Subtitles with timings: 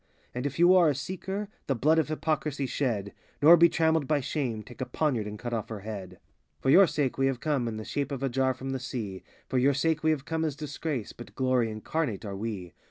[0.33, 4.19] And if you are a seeker, the blood of Hypocrisy shed: Nor be trammeled by
[4.19, 6.13] Shame—take a poniard and cut off her head.
[6.13, 6.21] 87
[6.61, 9.21] For your sake we have come In the shape of a jar from the Sea;
[9.47, 11.13] For your sake we have come as Disgrace.
[11.13, 12.73] But glory incarnate are we.